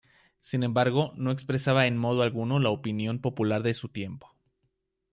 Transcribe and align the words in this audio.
Sin 0.39 0.63
embargo, 0.63 1.13
no 1.15 1.29
expresaba 1.29 1.85
en 1.85 1.95
modo 1.95 2.23
alguno 2.23 2.57
la 2.57 2.71
opinión 2.71 3.19
popular 3.21 3.61
de 3.61 3.75
su 3.75 3.87
tiempo. 3.89 4.35